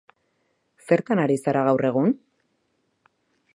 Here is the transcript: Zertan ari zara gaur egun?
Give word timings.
Zertan 0.87 1.21
ari 1.25 1.37
zara 1.47 1.63
gaur 1.69 1.87
egun? 1.91 2.17